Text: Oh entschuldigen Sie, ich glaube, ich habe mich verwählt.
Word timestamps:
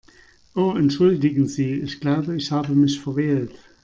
Oh 0.55 0.73
entschuldigen 0.75 1.45
Sie, 1.45 1.73
ich 1.75 1.99
glaube, 1.99 2.35
ich 2.35 2.51
habe 2.51 2.73
mich 2.73 2.99
verwählt. 2.99 3.51